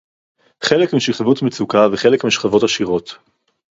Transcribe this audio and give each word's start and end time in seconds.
חלק 0.63 0.93
משכבות 0.93 1.41
מצוקה 1.41 1.87
וחלק 1.93 2.23
משכבות 2.25 2.63
עשירות 2.63 3.17